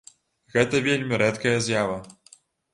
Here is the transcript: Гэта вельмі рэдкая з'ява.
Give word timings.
Гэта 0.55 0.81
вельмі 0.87 1.21
рэдкая 1.25 1.55
з'ява. 1.69 2.03